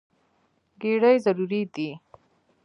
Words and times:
ګېډې 0.81 1.13
ضروري 1.25 1.61
دي. 1.73 1.89